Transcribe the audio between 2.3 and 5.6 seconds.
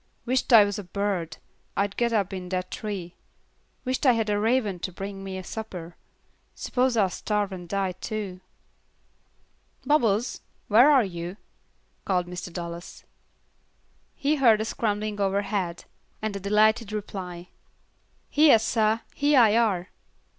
in that tree. Wisht I had a raven to bring me my